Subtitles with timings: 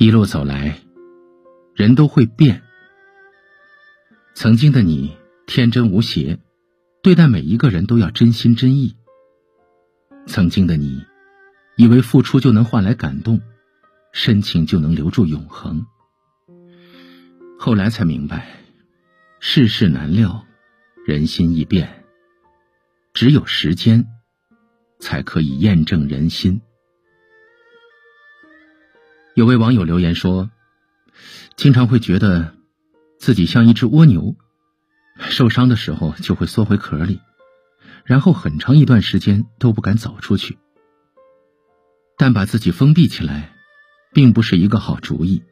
[0.00, 0.78] 一路走来，
[1.74, 2.62] 人都会变。
[4.32, 6.38] 曾经的你天真无邪，
[7.02, 8.97] 对待每一个人都要真心真意。
[10.28, 11.02] 曾经的你，
[11.76, 13.40] 以为付出就能换来感动，
[14.12, 15.84] 深情就能留住永恒。
[17.58, 18.46] 后来才明白，
[19.40, 20.44] 世事难料，
[21.06, 22.04] 人心易变，
[23.14, 24.06] 只有时间，
[25.00, 26.60] 才可以验证人心。
[29.34, 30.50] 有位网友留言说
[31.56, 32.54] ：“经常会觉得
[33.18, 34.36] 自己像一只蜗牛，
[35.18, 37.20] 受伤的时候就会缩回壳里，
[38.08, 40.56] 然后很长一段时间都不敢走出去。
[42.16, 43.52] 但把自己封闭起来，
[44.14, 45.42] 并不是一个好主意。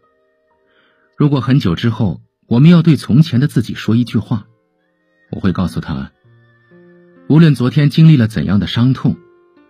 [1.19, 4.47] 如果很久之后我们要对从前的自己说一句话，
[5.31, 6.12] 我会告诉他：
[7.28, 9.19] 无论昨天经历了怎样的伤痛，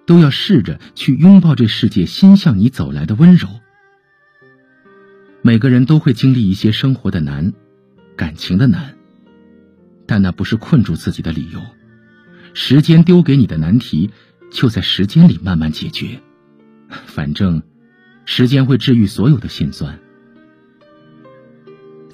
[0.06, 3.48] 都要试着去拥抱这世界新向你走来的温柔。”
[5.42, 7.52] 每个人都会经历一些生活的难，
[8.16, 8.96] 感情的难，
[10.06, 11.60] 但那不是困住自己的理由。
[12.58, 14.10] 时间丢给你的难题，
[14.50, 16.22] 就在时间里慢慢解决。
[16.88, 17.62] 反正，
[18.24, 19.98] 时间会治愈所有的心酸。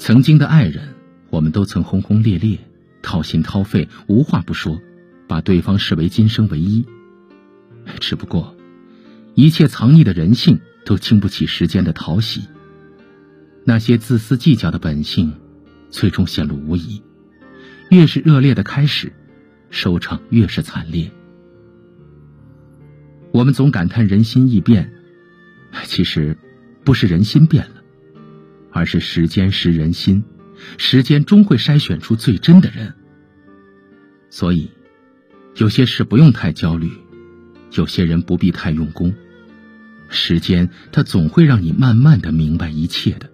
[0.00, 0.96] 曾经的爱人，
[1.30, 2.58] 我们都曾轰轰烈烈，
[3.02, 4.80] 掏心掏肺，无话不说，
[5.28, 6.84] 把对方视为今生唯一。
[8.00, 8.56] 只不过，
[9.36, 12.42] 一切藏匿的人性，都经不起时间的淘洗。
[13.64, 15.34] 那些自私计较的本性，
[15.88, 17.00] 最终显露无遗。
[17.90, 19.12] 越是热烈的开始，
[19.73, 21.11] 收场越是惨烈。
[23.33, 24.92] 我们总感叹人心易变，
[25.84, 26.37] 其实
[26.84, 27.83] 不是人心变了，
[28.70, 30.22] 而是时间识人心，
[30.77, 32.93] 时间终会筛选出最真的人。
[34.28, 34.71] 所以，
[35.56, 36.91] 有些事不用太焦虑，
[37.72, 39.12] 有些人不必太用功。
[40.11, 43.31] 时间，它总会让你慢慢的明白一切的。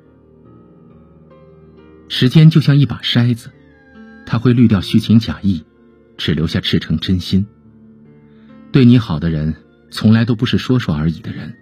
[2.08, 3.50] 时间就像一把筛子，
[4.24, 5.64] 它会滤掉虚情假意，
[6.18, 7.46] 只留下赤诚真心。
[8.70, 9.54] 对你好的人，
[9.90, 11.56] 从来都不是说说而已的人，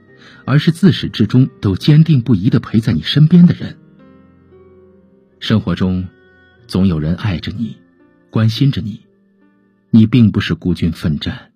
[0.44, 3.78] 而是自始至终都坚定不移的陪在你身边的人。
[5.38, 6.08] 生活中，
[6.66, 7.76] 总有人爱着你，
[8.30, 9.02] 关心着你，
[9.90, 11.52] 你并不是孤军奋战，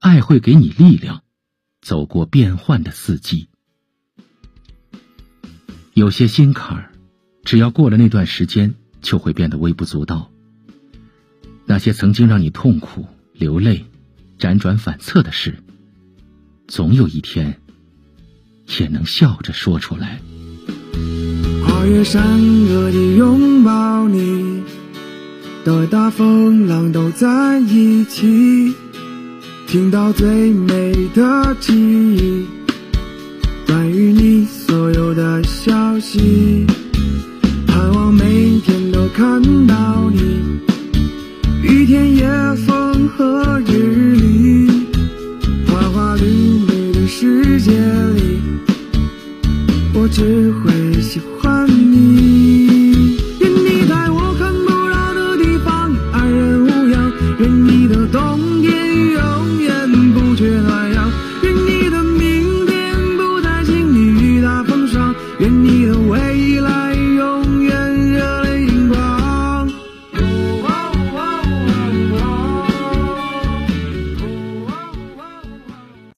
[0.00, 1.22] 爱会给你力量，
[1.80, 3.48] 走过变幻的四季。
[5.94, 6.92] 有些心坎儿。
[7.44, 10.32] 只要过了那段时间，就会变得微不足道。
[11.66, 13.84] 那些曾经让你痛苦、流泪、
[14.38, 15.56] 辗转反侧的事，
[16.68, 17.60] 总有一天
[18.78, 20.20] 也能笑着说出来。
[21.64, 22.22] 跨越山
[22.66, 24.62] 河的拥抱你，
[25.64, 28.72] 的大风浪都在一起，
[29.66, 31.25] 听到最美的
[50.16, 50.75] 只会